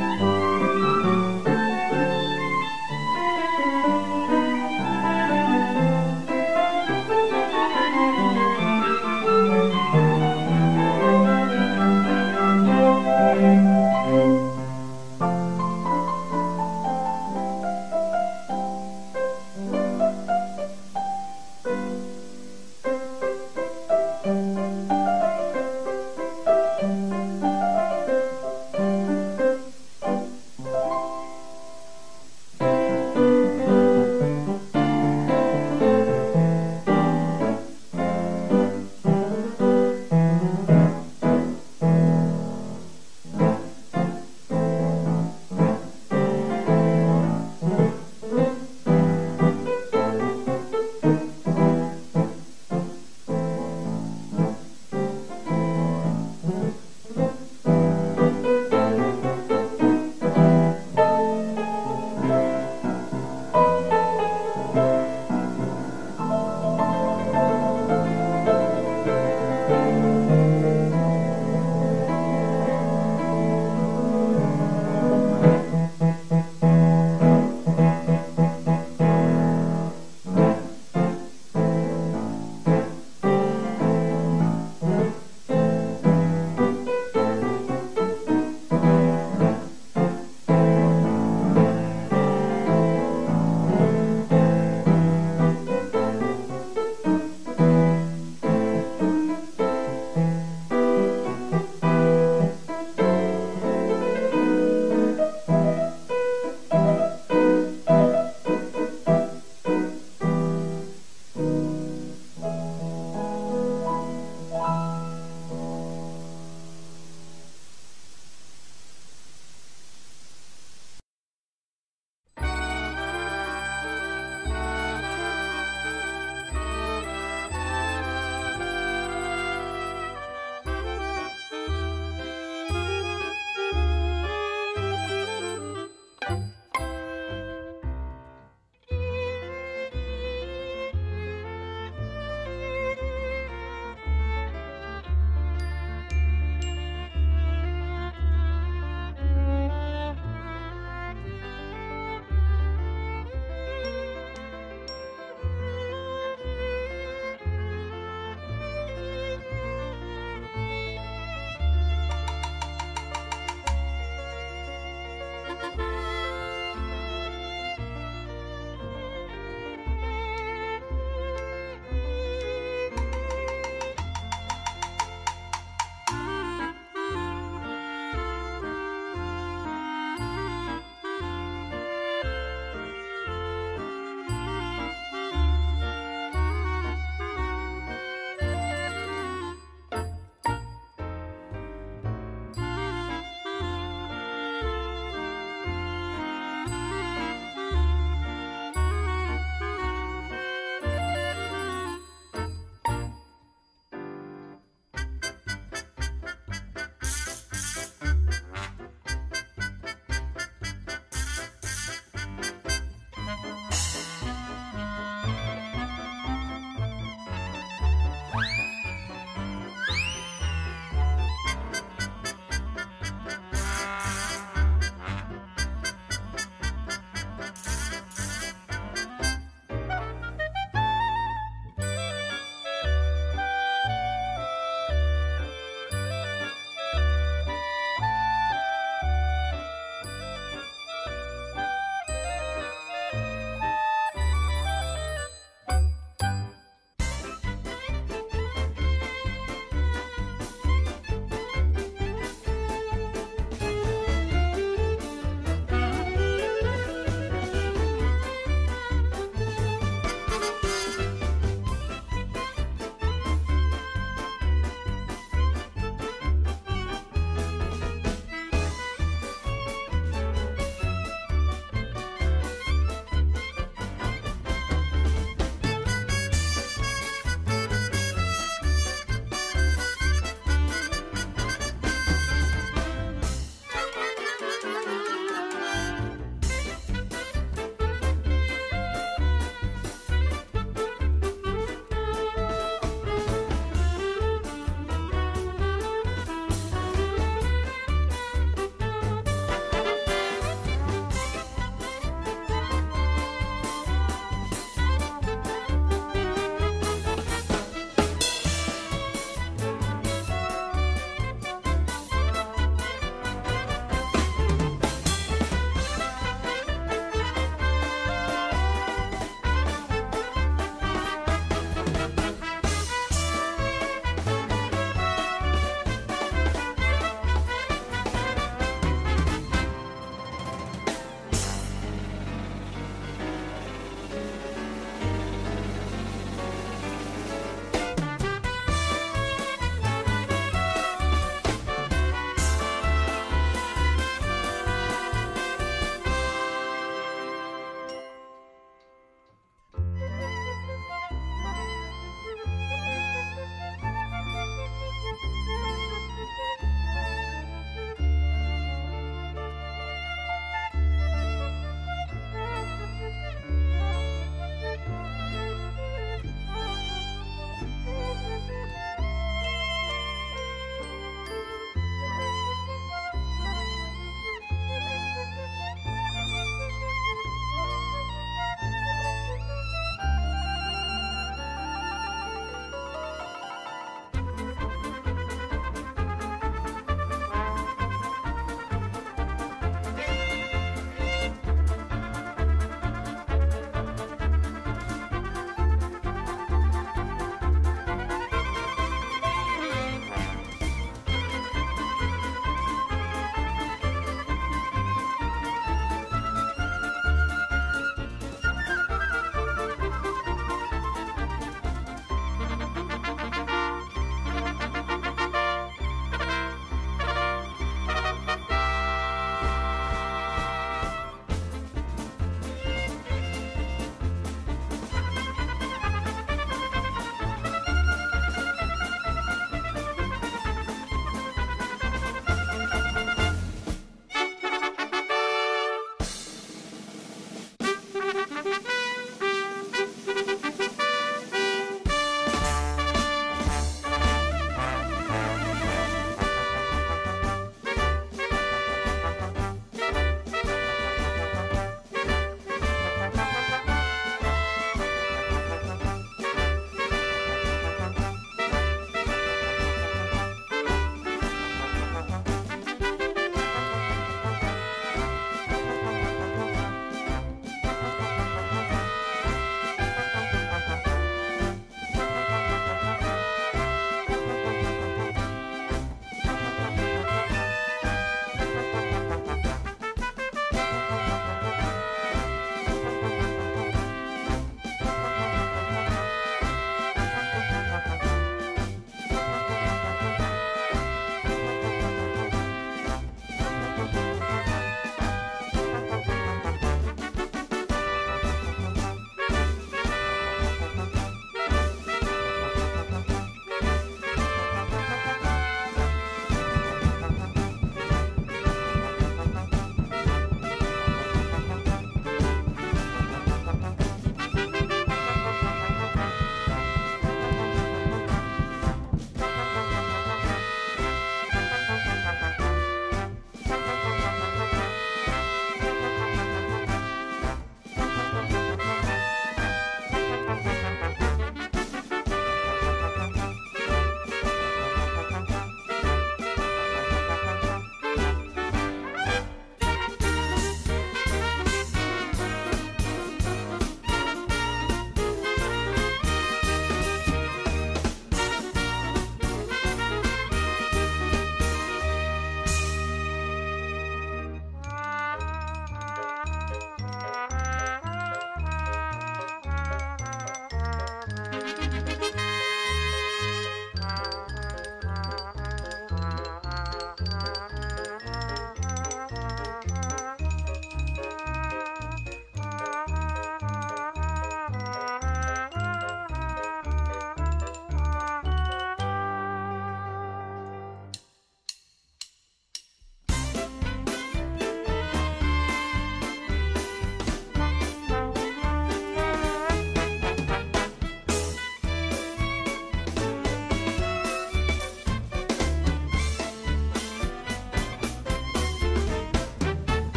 [0.00, 0.29] Bye.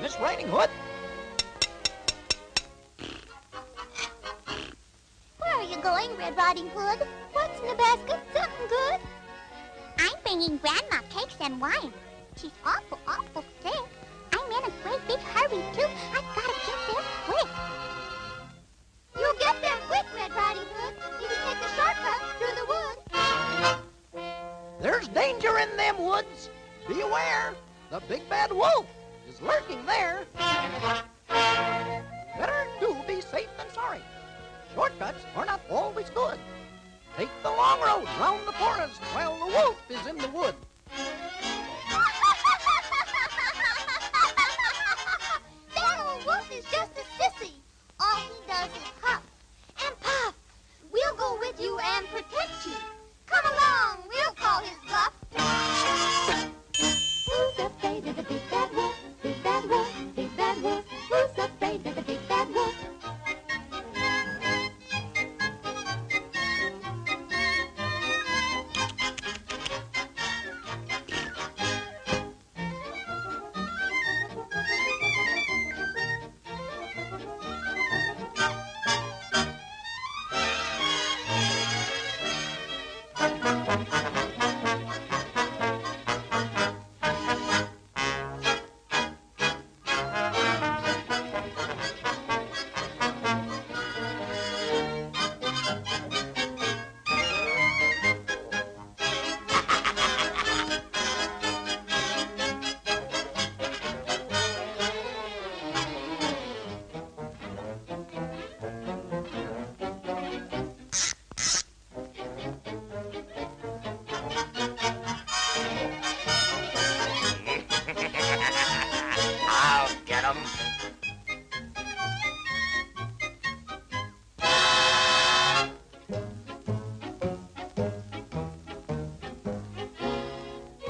[0.00, 0.70] Miss Riding Hood.
[5.38, 7.04] Where are you going, Red Riding Hood?
[7.32, 8.20] What's in the basket?
[8.32, 9.00] Something good?
[9.98, 11.92] I'm bringing Grandma cakes and wine.
[12.36, 13.74] She's awful, awful sick.
[14.32, 15.88] I'm in a great big hurry, too.
[16.12, 17.48] I've got to get there quick.
[19.16, 20.94] You'll get there quick, Red Riding Hood.
[21.20, 24.62] You can take the shortcut through the woods.
[24.80, 26.50] There's danger in them woods.
[26.86, 27.54] Beware,
[27.90, 28.86] the big bad wolf
[29.28, 30.24] is lurking there.
[32.38, 34.00] Better do be safe than sorry.
[34.74, 36.38] Shortcuts are not always good.
[37.16, 40.54] Take the long road round the forest while the wolf is in the wood.
[45.74, 47.52] that old wolf is just a sissy.
[48.00, 49.22] All he does is huff
[49.84, 50.34] and puff.
[50.92, 52.76] We'll go with you and protect you.
[53.26, 55.12] Come along, we'll call his bluff.
[57.28, 58.97] Who's afraid of the big bad wolf?
[59.68, 60.84] Wolf, big bad wolf.
[61.10, 61.97] Who's afraid of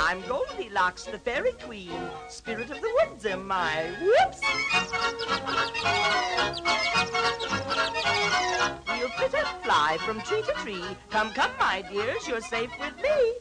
[0.09, 1.93] I'm Goldilocks, the fairy queen.
[2.31, 3.93] Spirit of the woods am I.
[4.01, 4.41] Whoops!
[8.89, 10.83] We'll fit and fly from tree to tree.
[11.11, 13.35] Come, come, my dears, you're safe with me.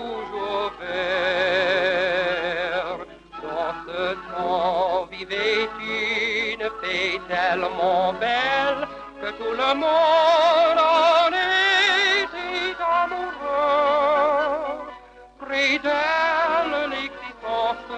[0.00, 0.72] Toujours.
[3.42, 4.00] Dans ce
[4.32, 8.82] temps vivait une fée tellement belle
[9.20, 14.78] que tout le monde en était amoureux.
[15.38, 17.90] Près d'elle, l'existence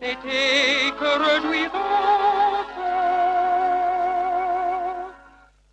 [0.00, 2.80] n'était que réjouissante.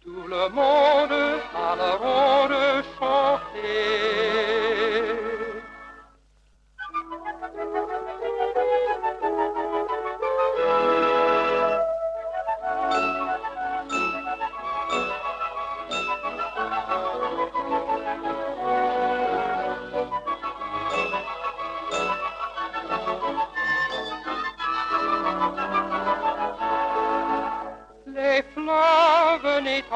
[0.03, 1.17] Tout le monde
[1.55, 2.72] à la ronde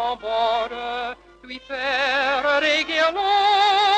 [0.08, 3.97] tambore, lui faire des.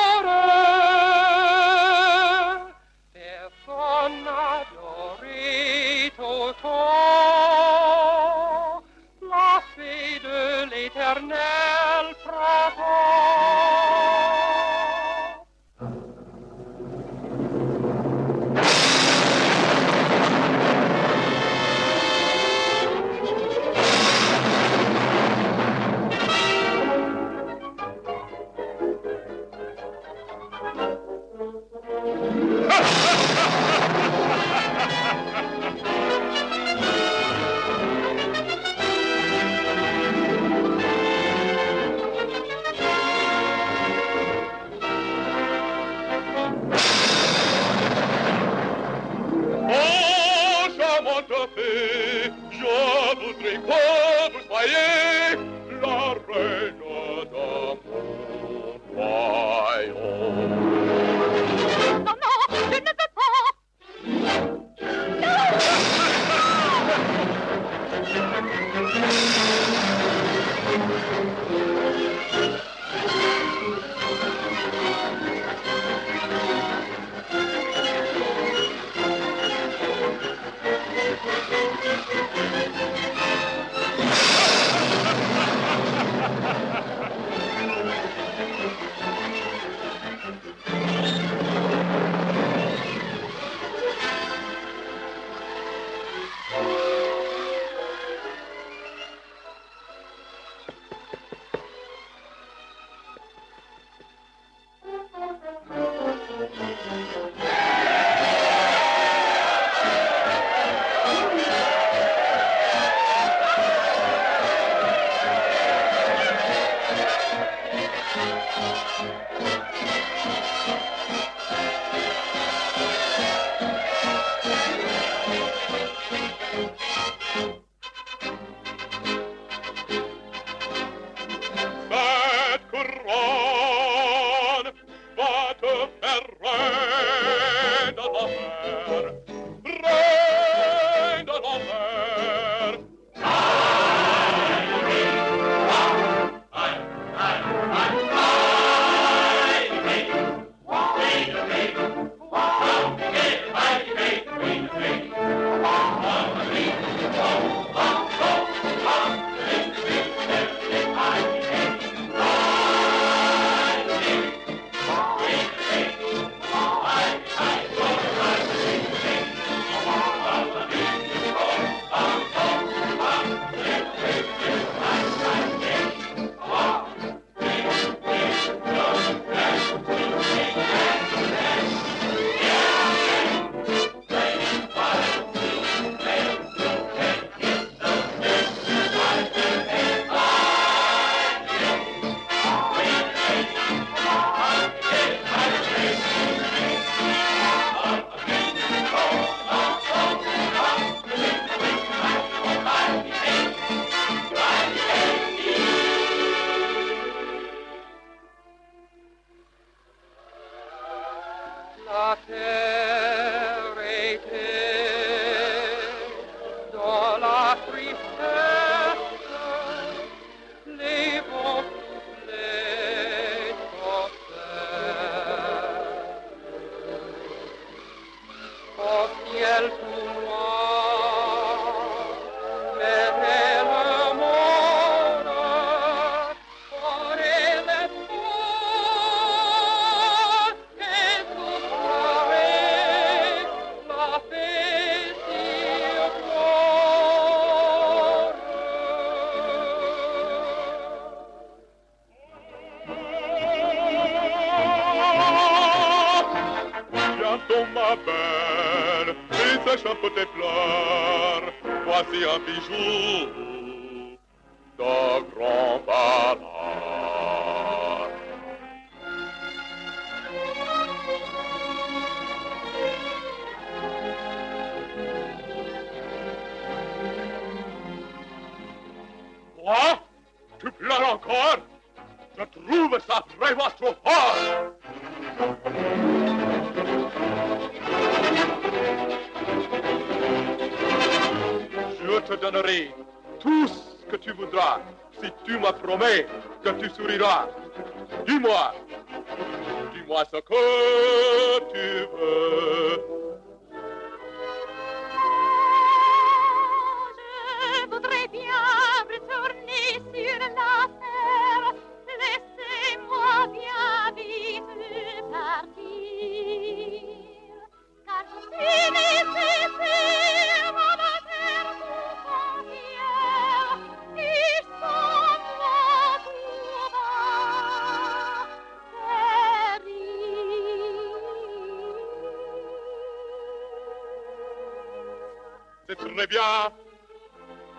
[336.20, 336.72] me bien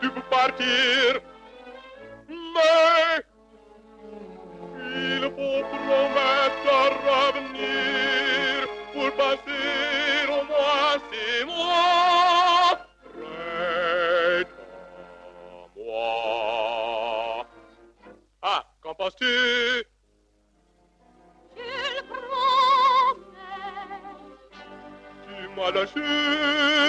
[0.01, 1.21] tu peux partir,
[2.27, 3.23] mais
[4.79, 12.71] il faut promettre à revenir pour passer au moins six mois
[13.13, 14.51] près de
[15.77, 17.45] moi.
[18.41, 19.85] Ah, qu'en penses-tu?
[21.55, 23.21] Quelle promesse!
[25.27, 26.80] Tu m'as lâché.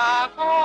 [0.00, 0.59] D'éternel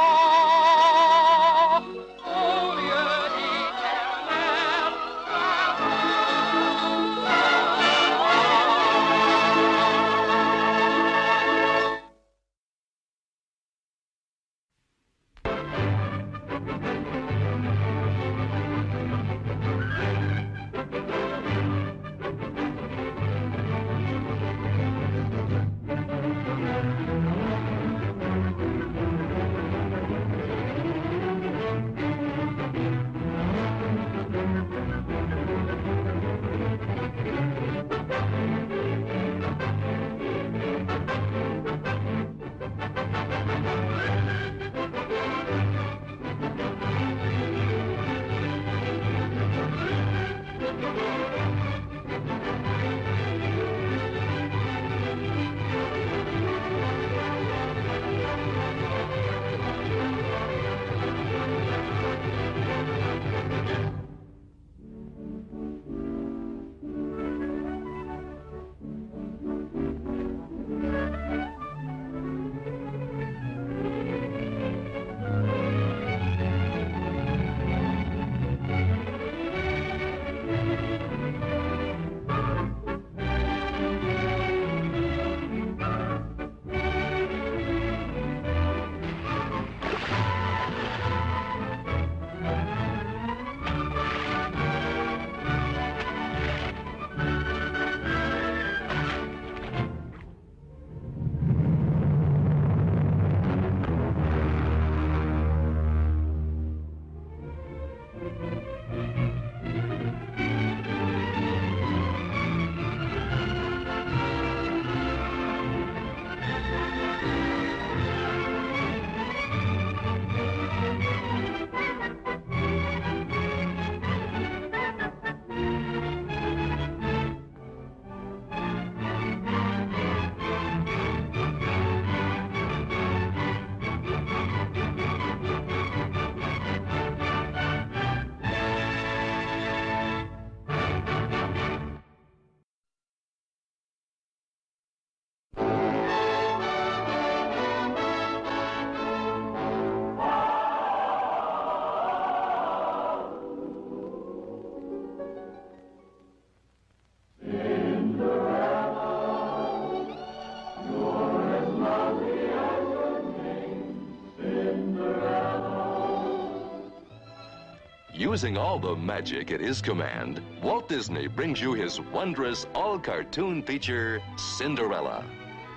[168.36, 173.64] Using all the magic at his command, Walt Disney brings you his wondrous all cartoon
[173.64, 175.24] feature, Cinderella.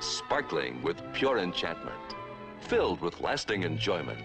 [0.00, 2.16] Sparkling with pure enchantment,
[2.62, 4.24] filled with lasting enjoyment,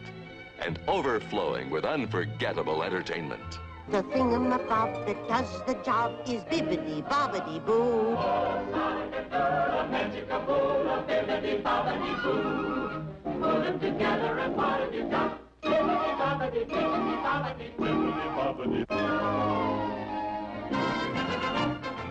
[0.57, 3.59] and overflowing with unforgettable entertainment.
[3.89, 8.17] The thingamabob that does the job is bibbidi bobbidi boo.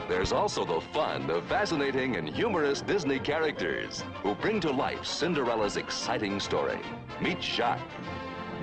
[0.08, 5.78] There's also the fun of fascinating and humorous Disney characters who bring to life Cinderella's
[5.78, 6.78] exciting story.
[7.20, 7.80] Meet Jaq,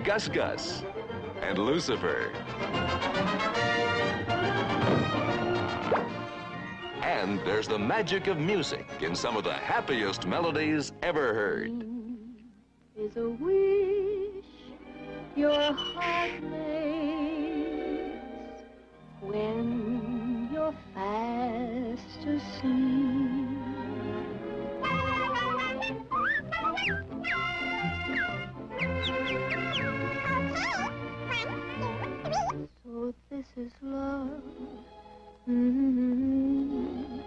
[0.03, 0.83] Gus Gus,
[1.41, 2.31] and Lucifer.
[7.01, 11.83] And there's the magic of music in some of the happiest melodies ever heard.
[15.35, 18.19] Your heart makes
[19.21, 23.49] when you're fast asleep.
[32.83, 34.41] So this is love.
[35.49, 37.21] Mm,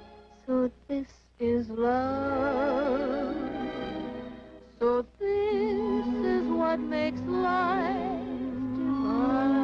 [0.46, 1.06] So this
[1.40, 3.36] is love.
[4.78, 5.91] So this is
[6.72, 8.24] what makes life
[8.78, 9.61] divine.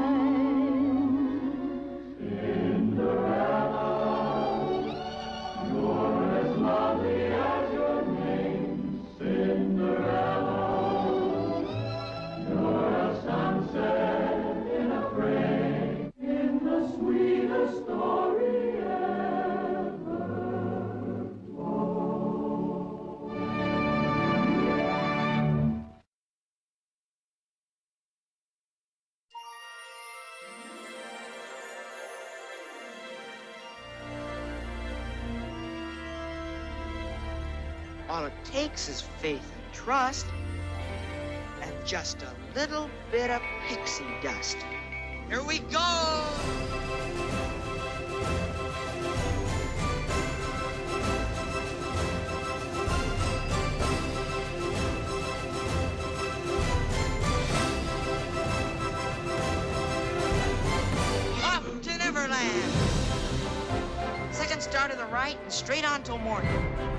[38.69, 40.27] Takes is faith and trust,
[41.63, 44.59] and just a little bit of pixie dust.
[45.29, 46.25] Here we go!
[61.99, 62.73] Neverland!
[64.31, 66.98] Second star to the right and straight on till morning.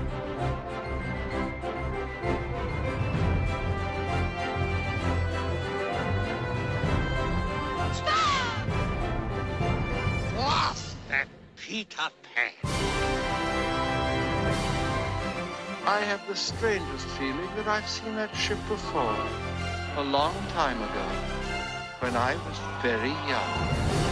[15.99, 19.17] I have the strangest feeling that I've seen that ship before.
[19.97, 21.05] A long time ago.
[21.99, 24.08] When I was very young.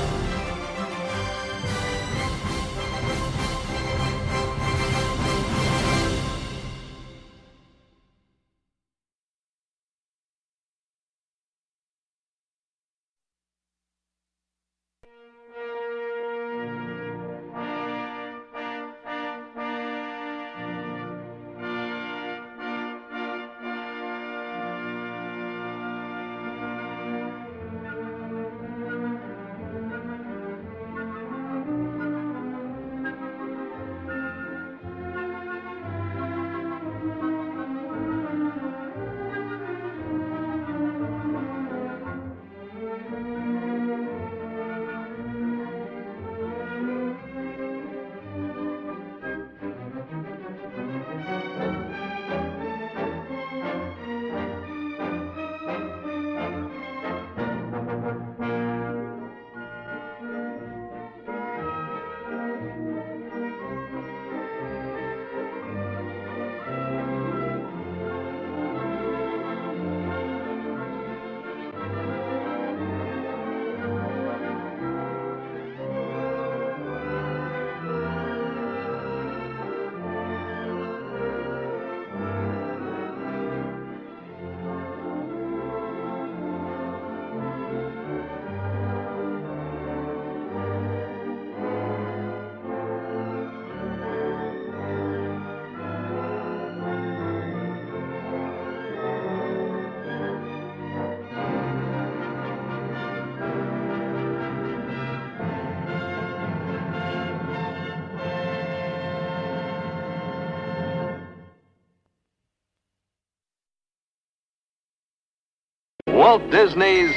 [116.37, 117.09] Walt Disney's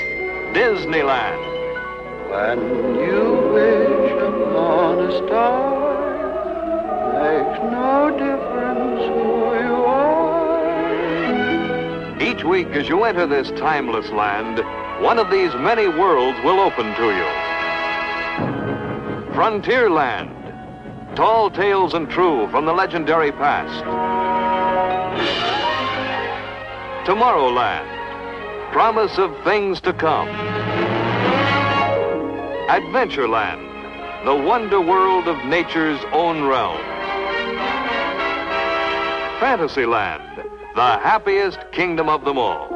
[0.55, 1.41] Disneyland.
[2.31, 2.59] When
[2.95, 5.93] you wish upon a star,
[7.21, 9.29] makes no difference who
[9.61, 10.63] you are.
[12.23, 14.65] Each week, as you enter this timeless land,
[15.05, 17.27] one of these many worlds will open to you.
[19.35, 20.35] Frontierland.
[21.15, 23.85] Tall tales and true from the legendary past.
[27.07, 27.90] Tomorrowland.
[28.73, 30.29] Promise of things to come.
[32.69, 33.67] Adventureland.
[34.25, 36.81] the wonder world of nature's own realm.
[39.41, 40.45] Fantasyland,
[40.77, 42.70] the happiest kingdom of them all.